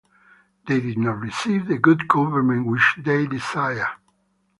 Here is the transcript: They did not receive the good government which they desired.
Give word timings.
They 0.67 0.79
did 0.81 0.97
not 0.97 1.19
receive 1.19 1.67
the 1.67 1.77
good 1.77 2.07
government 2.07 2.65
which 2.65 2.95
they 2.97 3.27
desired. 3.27 3.85